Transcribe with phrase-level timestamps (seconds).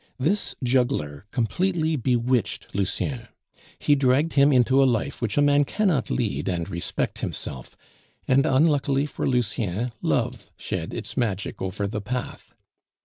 [0.17, 3.27] This juggler completely bewitched Lucien;
[3.77, 7.77] he dragged him into a life which a man cannot lead and respect himself,
[8.27, 12.55] and, unluckily for Lucien, love shed its magic over the path.